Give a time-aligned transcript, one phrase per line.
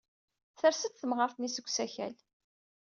[0.59, 2.15] Ters-d temɣart-nni seg usakal.